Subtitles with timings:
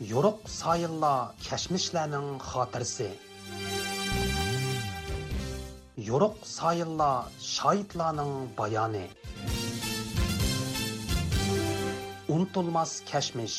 [0.00, 3.10] yoruq sayillar kashmishlarning xotirasi
[6.08, 9.06] yoruq sayillar shoidlarning bayoni
[12.34, 13.58] unutilmas kashmish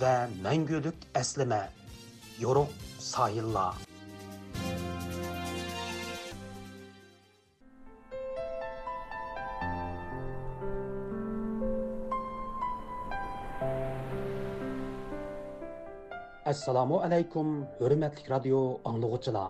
[0.00, 0.14] va
[0.44, 1.62] mangulik aslima
[2.44, 3.72] yoruq sayillar
[16.50, 19.48] assalomu alaykum hurmatli radio anglag'uchilar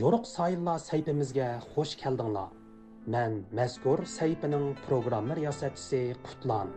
[0.00, 2.50] yo'riq sayillar saytimizga xush keldinglar.
[3.14, 6.74] Man mazkur saytining programma riyosatchisi qutlan.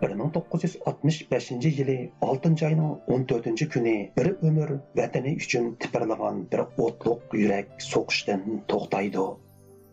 [0.00, 5.32] bir ming to'qqiz yuz oltmish beshinchi yili oltinchi oyning o'n to'rtinchi kuni bir umr vatani
[5.42, 9.32] uchun tipirlagan bir o'tliq yurak so'qishdan to'xtaydi.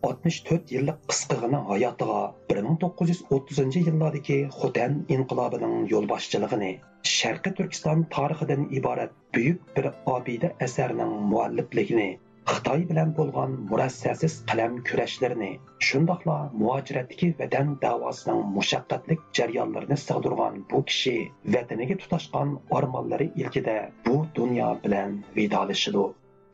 [0.04, 2.18] 64 yillik qisqigina hayotiga
[2.54, 6.68] 1930 yillardagi Xotan inqilobining yo'lboshchiligini
[7.12, 12.08] Sharqiy Turkiston tarixidan iborat buyuk bir obida asarning muallifligini
[12.52, 15.46] Xitoy bilan bo'lgan murassasiz qalam kurashlarini
[15.90, 21.14] shundoqla muajiratdagi vatan davosining mushaqqatlik jarayonlarini sig'dirgan bu kishi
[21.56, 23.78] vataniga tutashgan ormonlari ilkida
[24.08, 26.04] bu dunyo bilan vidolashidi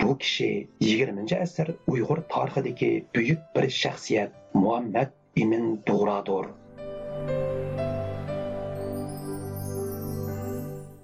[0.03, 5.11] bu kishi 20 asr uyg'ur tarixidagi buyuk bir shaxsiyat muhammad
[5.45, 6.47] imin to'g'radir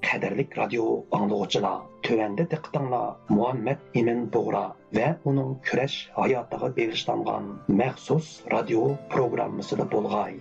[0.08, 0.84] qadrlik radio
[1.19, 3.08] anglovchilar tuvanda diqqatinglar
[3.39, 4.64] muhammad imin to'g'ra
[4.98, 8.83] va uning kurash hayotiga bag'ishlangan maxsus radio
[9.17, 10.39] programmasida bo'lg'ay.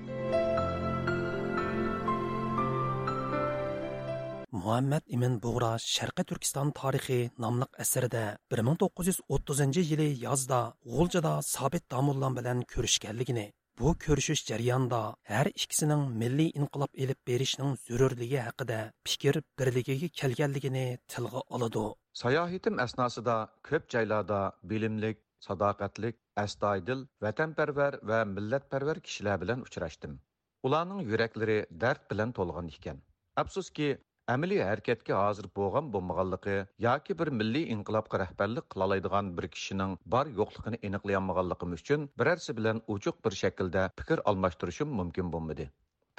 [4.65, 10.61] Muhammad imin bug'ra sharqi turkiston tarixi nomli asarida 1930 yili yozda
[10.93, 13.45] g'uljada sobit domullan bilan ko'rishganligini
[13.79, 18.79] bu ko'rishish jarayonida har ikkisining milliy inqilob elib berishning zarurligi haqida
[19.09, 21.85] fikr birligiga kelganligini tilga oladi.
[22.23, 23.35] Sayohatim asnosida
[23.69, 24.39] ko'p joylarda
[24.71, 30.13] bilimlik sadoqatlik astoydil vatanparvar va millatparvar kishilar bilan uchrashdim.
[30.67, 32.97] Ularning yuraklari dard bilan to'lgan ekan.
[33.41, 33.89] Afsuski
[34.33, 36.53] әмілі әрекетке hozir bo'lgan bo'lmaganligi
[36.83, 43.19] yoki bir milliy inqilobga rahbarlik qilolaydigan bir kishining bor yo'qligini aniqlayolmaganligim uchun birarsi bilan uchuq
[43.27, 45.67] bir shaklda fikr almashtirishim mumkin bo'lmadi.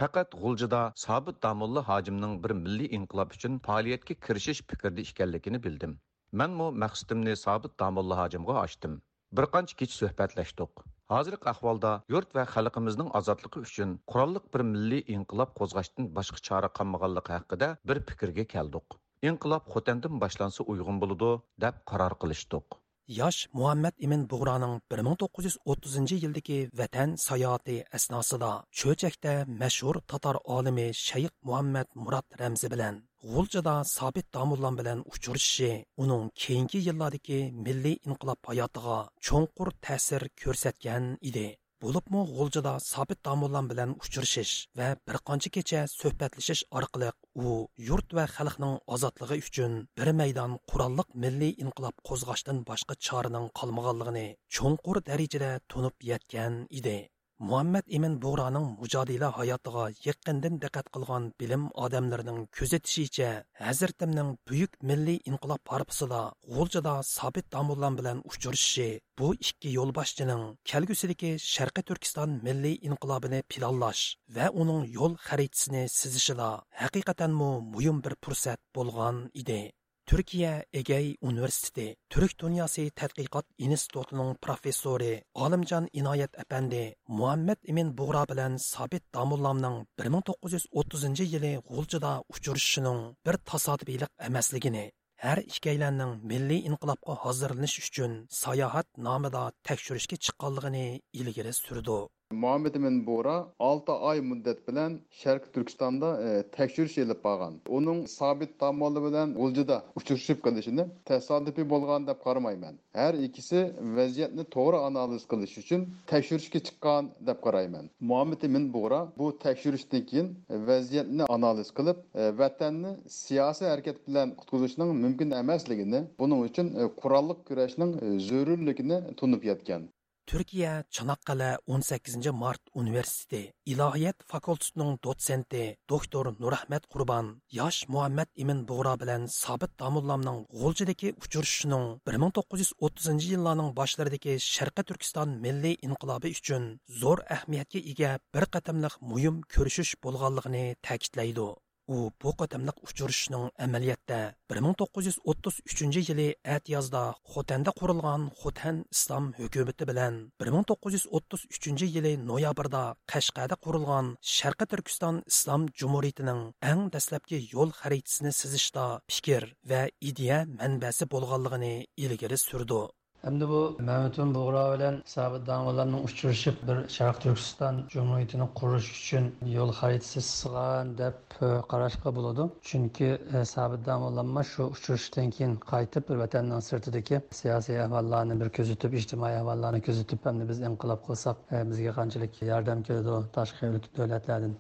[0.03, 5.99] Faqat g'uljida sobit damulla hojimning bir milliy inqilob uchun faoliyatga kirishish fikrida ekanligini bildim.
[6.43, 9.00] Manmu maqsadimni sobit damulla hojimga ochdim.
[9.41, 10.87] Bir qancha kech suhbatlashdik.
[11.12, 17.34] Hozirgi ahvolda yurt va xalqimizning ozodligi uchun qurolliq bir milliy inqilob qo'zg'ashdan boshqa chora qolmaganligi
[17.37, 18.97] haqida bir fikrga keldik.
[19.31, 21.31] Inqilob xotandan boshlansa uyg'un bo'ludi
[21.67, 30.37] deb qaror qilishdiq yosh muhammad imin bug'roning 1930 yildagi vatan sayohati asnosida cho'chakda mashhur tatar
[30.56, 32.94] olimi shayx muhammad Murad ramzi bilan
[33.33, 35.71] g'uljada sobit Damullan bilan uchrashishi
[36.03, 41.47] uning keyingi yillardagi milliy inqilob hayotiga cho'nqur ta'sir ko'rsatgan edi.
[41.86, 47.10] Bo'libmi g'uljada sobit domullan bilan uchrashish va bir qancha kecha suhbatlashish orqali
[47.47, 47.52] u
[47.88, 54.26] yurt va xalqning ozodligi uchun bir maydon qurolliq milliy inqilob qo'zg'ashdan boshqa choraning qolmaganligini
[54.58, 56.96] cho'nqur darajada tunib yetgan edi
[57.38, 63.30] muhammad ibn bug'roning mujodila hayotiga yaqindan diqqat qilgan bilim odamlarining kuzatishicha
[63.66, 66.22] hazratimning buyuk milliy inqilob harpisida
[66.54, 68.88] g'uljada sobit domullan bilan uchrashishi
[69.19, 74.04] bu ikki yo'lboshchining kelgusidagi sharqiy turkiston milliy inqilobini planlash
[74.36, 76.50] va uning yo'l xaritasini sizishida
[76.82, 79.62] haqiqatanmu muhim bir fursat bo'lgan edi.
[80.06, 88.56] Türkiye Egey Üniversitesi Türk Dünyası Tədqiqat İnstitutunun professori Alimcan İnayet Efendi Muhammed Emin Buğra bilan
[88.56, 98.12] Sabit Damullamның 1930 yili G'uljida uchrashishining bir tasadibilik emasligini har ikkalanning milliy inqilobga hozirlanish uchun
[98.31, 101.99] sayohat nomida tekshirishga chiqqanligini ilgari surdi.
[102.32, 107.55] Muhammed ibn Bora 6 oy muddat bilan sharq turkistonda e, tekşürüş elip bağan.
[107.69, 112.75] Onun sabit tamamlı bilan Gulcu'da uchrashib kılışını tesadüfi bolgan deb qaramayman.
[112.93, 117.90] har ikkisi vaziyatni to'g'ri analiz qilish uchun tekshirishga chiqqan deb qarayman.
[118.00, 120.28] Muhammed ibn Bora bu tekshirishdan keyin
[120.69, 127.38] vaziyatni analiz qilib, e, vatanni siyosiy harakat bilan qutqizishning mumkin emasligini, buning uchun e, qurolliq
[127.49, 129.82] kurashning e, zarurligini tunib yetgan.
[130.26, 139.00] Turkiya Çanakkale 18 mart universiteti ilohiyat fakultetining dotsenti doktor nurahmat Qurban yosh muhammad Emin Doğra
[139.00, 146.64] bilan sobit damullamning g'o'ljidagi uchrashishining 1930 yillarning boshlaridagi sharqi turkiston milliy inqilobi uchun
[147.02, 151.49] zo'r ahamiyatga ega bir qatamliq muhim ko'rishish bo'lganligini ta'kidlaydi.
[151.94, 157.03] U bu qatamliq uchrashishning amaliyotda 1933 yili atyozda
[157.33, 164.06] xotanda qurilgan xotan islom hukumati bilan 1933 yili noyabrda qashqada qurilgan
[164.37, 168.87] sharqi turkiston islom jumuriyatining eng dastlabki yo'l xaritasini sizishda
[169.17, 171.75] fikr va ideya manbasi bo'lganligini
[172.05, 172.83] ilgari surdi.
[173.24, 179.24] Endi bu Mehmetun Buğra bilan Sabit Damalarning uchrashib bir Sharq Turkiston Jumhuriyatini qurish uchun
[179.54, 182.50] yo'l xaritasi sızgan deb e, qarashga bo'ladi.
[182.62, 188.92] Chunki e, Sabit Damalanma shu uchrashishdan keyin qaytib bir vatanning sirtidagi siyosiy ahvollarni bir kuzatib,
[189.00, 194.54] ijtimoiy ahvollarni kuzatib, hamda biz inqilob qilsak e, bizga qanchalik yordam keladi tashqi davlatlardan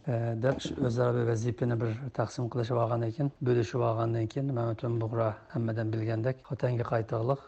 [0.46, 0.56] deb
[0.86, 6.36] o'zaro bir vazifani bir taqsim qilishib olgandan keyin, bo'lishib olgandan keyin Mehmetun Buğra hammadan bilgandek
[6.50, 7.40] Xotanga qaytag'liq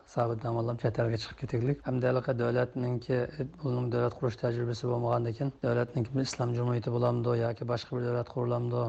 [0.98, 1.82] Sabit chiqib ketaylik.
[1.86, 3.18] Hamda davlatninki
[3.92, 8.80] davlat qurish tajribasi bo'lmagandan keyin davlatninki islom jumuriyati bo'lamdi yoki boshqa bir davlat qurilamdi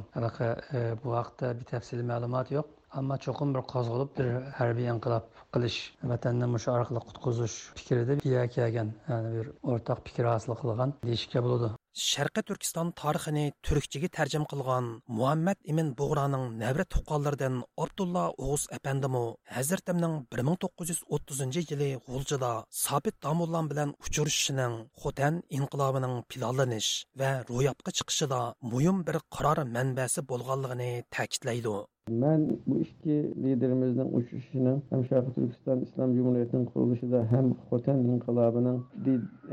[0.79, 2.71] e, bu haqda bir tafsiliy ma'lumot yo'q.
[3.01, 4.29] Ammo cho'qim bir qo'zg'alib bir
[4.61, 5.27] harbiy inqilob
[5.57, 5.77] qilish
[6.13, 8.17] vatanni mushu orqali qutqizish fikrida
[8.55, 11.71] kelgan ya'ni bir o'rtoq fikr hosil qilgan deyishga bo'ladi.
[11.97, 14.85] Sharqiy turkiston tarixini turkchaga tarjim qilgan
[15.17, 19.23] muhammad imin bug'roning navra tuqqanlaridan abdulla o'g'uz apandimu
[19.55, 22.51] hazratimning bir ming to'qqiz yuz o'ttizinchi yili g'uljida
[22.83, 28.41] sobit domullam bilan uchrashishining xotan inqilobining planlanish va ro'yobga chiqishida
[28.71, 31.77] muhim bir qaror manbasi bo'lganligini ta'kidlaydi.
[32.23, 38.79] Man bu ikki liderimizning uchrashishini ham sharqiy turkiston islom jumuriyatining qurilishida ham xotan inqilobining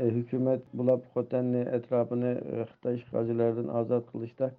[0.03, 4.51] e, hukumat bulab xotanni atrofini e, xitoy ishg'olchilaridan ozod qilishda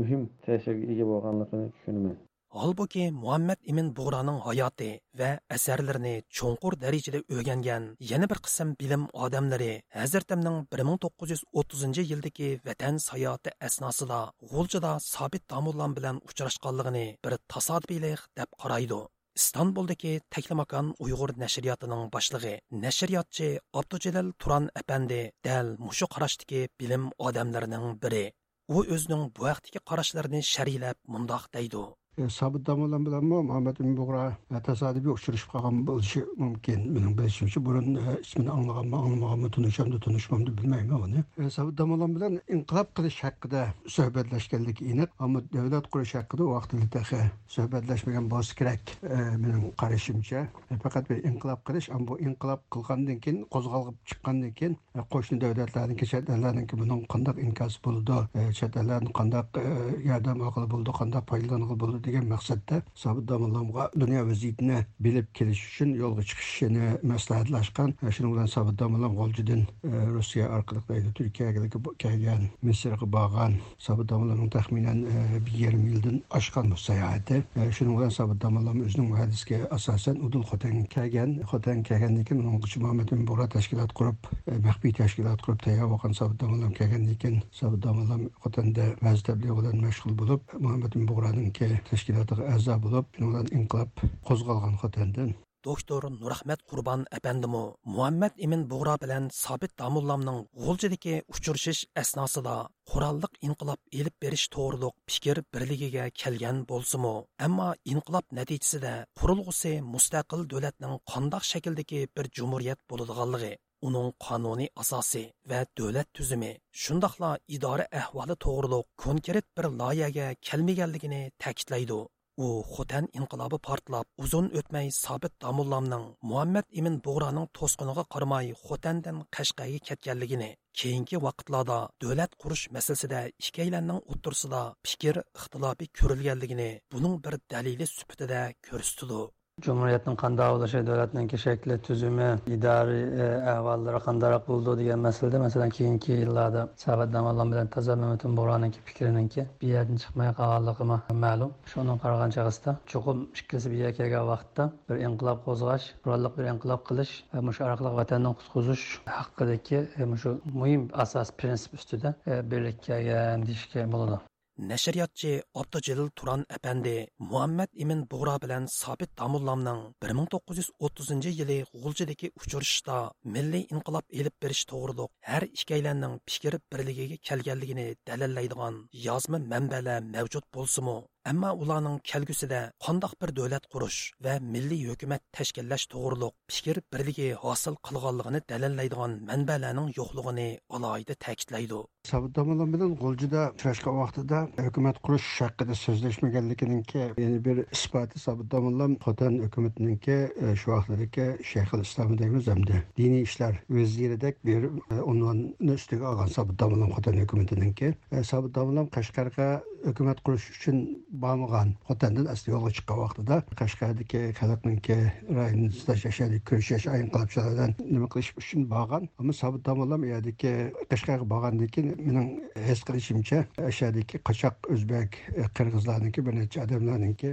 [0.00, 2.16] muhim ta'sirga ega bo'lganligini tushunaman
[2.56, 9.82] Halbuki Muhammad ibn Buğra'nın hayatı ve eserlerini çoğunqur derecede öğrengen yeni bir qism bilim adamları
[9.88, 19.08] Hazretimnin 1930 yıldaki vatan sayatı esnasında Gulca'da sabit damullan bilan uchrashganligini bir tasadbilik deb qaraydı.
[19.34, 28.32] İstanbul'daki Teklimakan Uyg'ur Neşriyatı'nın boshlig'i, Neşriyatçı Abdücelal Turan apandi dal mushu qarashdagi bilim odamlarining biri.
[28.68, 32.03] U o'zining bu vaqtdagi qarashlarini sharhlab mundoq deydi.
[32.18, 36.84] E, sobit damolan bilanmi muhammad bug'ra e, tasodifiy uchrashib qolgan bo'lishi mumkin.
[36.94, 41.24] Mening bilishimcha burun e, ismini anglaganmi anglamaganmi tunishamdi tunishmamdi bilmayman uni.
[41.56, 43.62] Sobit damolan bilan inqilob qilish haqida
[43.96, 47.24] suhbatlashganligi aniq ammo davlat qurish haqida u vaqtda
[47.56, 48.94] suhbatlashmagan bo'lsa kerak
[49.42, 50.46] mening qarashimcha.
[50.86, 54.78] Faqat bir inqilob qilish ammo bu inqilob qilgandan keyin qo'zg'alib chiqqandan keyin
[55.12, 58.22] qo'shni davlatlarniki chet ellarniki buning qandaq inkosi bo'ldi
[58.58, 59.62] chet ellarni qandaq
[60.10, 66.22] yordam bo'ldi qandaq foydalangan bo'ldi degan maqsadda sobit domollamga dunyo vaziyatini bilib kelish uchun yo'lga
[66.30, 71.68] chiqishini maslahatlashgan e, shuning bilan sobit domollam g'oljidan e, rossiya orqali turkiyaga
[72.04, 77.42] kelgan misrga borgan sobit domollamning taxminan e, bir yarim yildan oshgan bu sayohati.
[77.76, 81.38] Shuning bilan sobit domollam o'zining hadisga asosan udul xotanga kelgan.
[81.50, 82.42] Xotan kelgandan keyin
[82.84, 84.28] muhammad bug'ra tashkilot qurib
[84.66, 90.14] maxfiy tashkilot qurib tayyor bo'lgan sobit domollam kelgandan keyin sobit domollam xotanda vaz bilan mashg'ul
[90.20, 95.34] bo'lib muhammad bug'raninki tashkilotiga a'zo bo'lib bilan inqilob qo'zg'algan xotandan
[95.66, 97.62] doktor nurahmat qurbon apandimu
[97.96, 102.56] muhammad ibn bug'ro bilan sobit damullamning g'uljidagi uchrashish asnosida
[102.90, 107.14] qurolliq inqilob elib berish to'g'riliq fikr birligiga kelgan bo'lsimu.
[107.46, 113.52] Ammo inqilob natijasida qurilg'usi mustaqil davlatning qandoq shakldagi bir jumuriyat bo'ladiganligi
[113.88, 122.00] uning qonuniy asosi va davlat tuzumi shundoqla idora ahvoli to'g'riliq konkret bir loyihaga kelmaganligini ta'kidlaydi.
[122.44, 129.78] U xotan inqilobi portlab uzun o'tmay sobit domullamning muhammad ibn bug'roning to'sqiniga qaramay xotandan qashqaga
[129.88, 130.50] ketganligini
[130.80, 139.22] keyingi vaqtlarda davlat qurish masalasida ikkalanning o'ttirsida fikr ixtilofi ko'rilganligini buning bir dalili sifatida ko'rsatdi.
[139.64, 146.18] Cümhuriyyətin qandağı ulaşır dövlətinki şəkli, tüzümü, idari e, əhvalları qandaraq buldu digər məsələdə, məsələn, keyinki
[146.24, 151.54] illərdə Səbəd Damallan bilən Təzə Məhmətin Buranınki fikrininki bir yerdən çıxmaya qalarlığıma məlum.
[151.72, 157.16] Şunun qarğançağısda çoxum ikkisi bir yerə gələn vaxtda bir inqilab qozğaş, qurallıq bir inqilab qılış
[157.32, 163.48] və məşə araqlıq vətəndən qutquzuş haqqındakı e, məşə mühim əsas prinsip üstüdə e, birlikdə gələn
[163.48, 164.20] deyişkə buludu.
[164.58, 165.30] Nashriyotchi
[165.60, 166.94] abdujalil turan apandi
[167.30, 172.98] muhammad imin bug'ro bilan sobit damullamning 1930 yili g'uljidagi uchrashishda
[173.34, 178.74] milliy inqilob elib berish to'g'riliq har ikkalanning fikr birligiga kelganligini dalillaydigan
[179.06, 180.96] yozma manbalar mavjud bo'lsimi
[181.30, 187.78] Әмма уларның келгүсидә қандақ bir дәүләт qurish va milliy hukumat tashkillash to'g'riliq fikr birligi hosil
[187.88, 191.80] qilganligini dalillaydigan manbalarning yo'qligini alohida ta'kidlaydi.
[192.10, 200.18] Sabıdamalar bilan G'oljida uchrashgan vaqtida hukumat qurish haqida so'zlashmaganliginingki yana bir isboti Sabıdamalar Xotan hukumatiningki
[200.60, 204.68] shu vaqtdagi Shayxul Islom deymiz hamda diniy ishlar vaziridek bir
[205.12, 207.94] unvonni ustiga olgan Sabıdamalar Xotan hukumatiningki
[208.32, 209.48] Sabıdamalar Qashqarga
[209.88, 210.76] hukumat qurish uchun
[211.22, 214.96] bormagan xotandan asli yo'lga chiqqan vaqtida qashqardagi xalqninki
[215.38, 220.52] rayonni islash yashadi ko'rishash ayin qilibchilardan nima qilish uchun borgan ammo sobit tomonlam yerdagi
[220.90, 222.28] qashqarga borgandan keyin mening
[222.68, 223.38] his qilishimcha
[223.70, 225.20] ashadagi qochoq o'zbek
[225.60, 227.30] qirg'izlarniki bir necha odamlarniki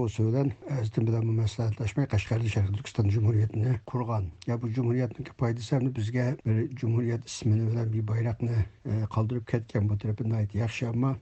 [0.00, 5.94] husu bilan azdim bilan maslahatlashmay qashqarda sharqiy turkiston jumuriyatini qurgan ya bu jumuriyatniki foydasi ham
[6.00, 8.58] bizga bir jumuriyat ismini bilan bir bayroqni
[9.14, 11.14] qoldirib ketgan bu tarafi yaxshi ammo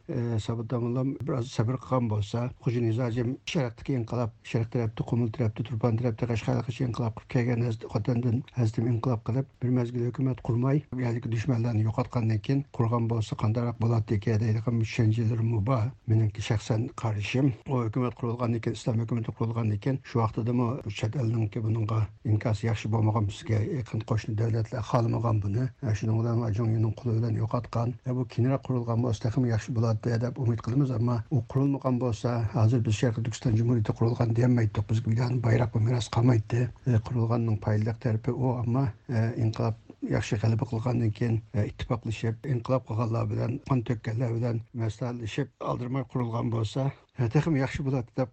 [0.46, 5.62] sobit tomonlam biroz sabr qilgan qilgan bo'lsa xo'ja nizojim sharqdagi inqilob sharq tarafda qumul tarafda
[5.68, 7.60] turpan tarafda qashqargacha inqilob qilib kelgan
[7.94, 13.76] xotindan hazdim inqilob qilib bir mazgil hukumat qurmay yerdagi dushmanlarni yo'qotgandan keyin qurgan bo'lsa qandayroq
[13.84, 19.78] bo'ladi ekan deydigan tushunchalarim bor meniki shaxsan qarashim u hukumat qurilgandan keyin islom hukumati qurilgandan
[19.84, 22.00] keyin shu vaqtidami chet elninki bunga
[22.32, 25.64] inkosi yaxshi bo'lmagan bizga yaqin qo'shni davlatlar xohlamagan buni.
[25.98, 27.88] Shuning bilan quli bilan yo'qotgan.
[28.08, 32.50] E, bu keyinroq qurilgan bo'lsa yaxshi bo'ladi deb umid qilamiz ammo u qurilmagan болған болса
[32.54, 36.68] азыр біз шарқи түркістан жумһуриеті құрылған демейді бізге bir bayрақ мирас қалмайды.
[36.84, 43.80] Құрылғанның пайдалық тәріпі о амма инқилаб yaxshi g'alaba qilgandan keyin ittifoqlashib inqilob qilganlar bilan qon
[43.88, 48.28] to'kkanlar bilan maslahatlashib oldirmay qurilgan bo'lsa yaxshi bo'ladi deb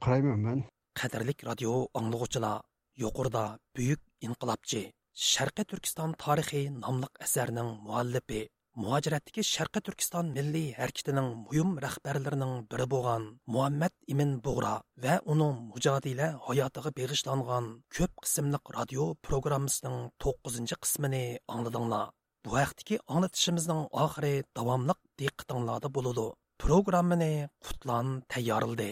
[1.48, 2.62] radio anglag'uchilar
[3.04, 3.46] yuqorida
[3.76, 4.82] buyuk inqilobchi
[5.32, 8.42] sharqiy turkiston tarixi nomli asarning muallifi
[8.84, 16.28] muhojiratdagi sharqi turkiston milliy harakatining muhim rahbarlarining biri bo'lgan muhammad imin bug'ra va uning mujodila
[16.48, 22.06] hayotiga beg'ishlangan ko'p qismliq radio programmasining to'qqizinchi qismini angladinglar.
[22.46, 26.28] Bu haqdagi anglatishimizning oxiri davomliq diqqatinglarda bo'ladi
[26.64, 27.34] programmani
[27.66, 28.92] qutlan tayyorildi